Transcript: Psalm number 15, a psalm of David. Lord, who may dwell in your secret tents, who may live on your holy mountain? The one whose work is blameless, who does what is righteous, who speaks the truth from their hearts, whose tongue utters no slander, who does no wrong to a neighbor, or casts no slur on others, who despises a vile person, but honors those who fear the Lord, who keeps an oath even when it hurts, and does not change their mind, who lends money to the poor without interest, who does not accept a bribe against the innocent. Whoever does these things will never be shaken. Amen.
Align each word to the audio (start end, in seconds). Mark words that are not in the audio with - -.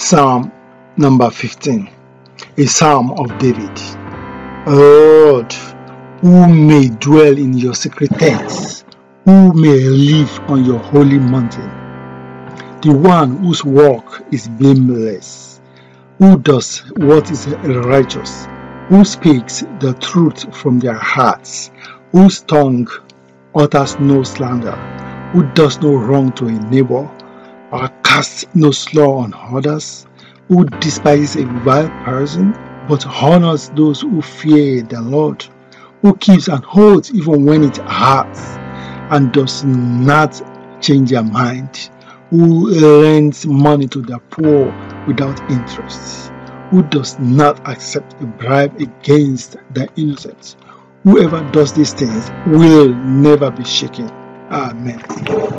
Psalm 0.00 0.50
number 0.96 1.28
15, 1.28 1.90
a 2.56 2.64
psalm 2.64 3.10
of 3.20 3.38
David. 3.38 3.70
Lord, 4.66 5.52
who 6.22 6.48
may 6.48 6.88
dwell 6.88 7.36
in 7.36 7.52
your 7.52 7.74
secret 7.74 8.08
tents, 8.18 8.86
who 9.26 9.52
may 9.52 9.78
live 9.78 10.40
on 10.48 10.64
your 10.64 10.78
holy 10.78 11.18
mountain? 11.18 11.68
The 12.80 12.94
one 12.94 13.36
whose 13.44 13.62
work 13.62 14.24
is 14.32 14.48
blameless, 14.48 15.60
who 16.18 16.38
does 16.38 16.78
what 16.96 17.30
is 17.30 17.46
righteous, 17.48 18.46
who 18.88 19.04
speaks 19.04 19.60
the 19.80 19.92
truth 20.00 20.56
from 20.56 20.78
their 20.78 20.94
hearts, 20.94 21.70
whose 22.12 22.40
tongue 22.40 22.88
utters 23.54 24.00
no 24.00 24.22
slander, 24.22 24.76
who 25.32 25.42
does 25.52 25.78
no 25.82 25.94
wrong 25.94 26.32
to 26.32 26.46
a 26.46 26.52
neighbor, 26.52 27.06
or 27.72 27.88
casts 28.04 28.44
no 28.54 28.70
slur 28.70 29.06
on 29.06 29.34
others, 29.34 30.06
who 30.48 30.64
despises 30.80 31.36
a 31.36 31.46
vile 31.60 31.88
person, 32.04 32.52
but 32.88 33.06
honors 33.06 33.68
those 33.70 34.00
who 34.00 34.20
fear 34.20 34.82
the 34.82 35.00
Lord, 35.00 35.44
who 36.02 36.16
keeps 36.16 36.48
an 36.48 36.64
oath 36.74 37.12
even 37.14 37.44
when 37.44 37.64
it 37.64 37.76
hurts, 37.76 38.40
and 39.10 39.32
does 39.32 39.64
not 39.64 40.40
change 40.80 41.10
their 41.10 41.22
mind, 41.22 41.90
who 42.30 42.70
lends 42.70 43.46
money 43.46 43.86
to 43.88 44.02
the 44.02 44.18
poor 44.30 44.66
without 45.06 45.40
interest, 45.50 46.32
who 46.70 46.82
does 46.84 47.18
not 47.18 47.66
accept 47.68 48.20
a 48.22 48.26
bribe 48.26 48.80
against 48.80 49.56
the 49.74 49.88
innocent. 49.96 50.56
Whoever 51.04 51.48
does 51.52 51.72
these 51.72 51.94
things 51.94 52.30
will 52.46 52.94
never 52.94 53.50
be 53.50 53.64
shaken. 53.64 54.10
Amen. 54.50 55.00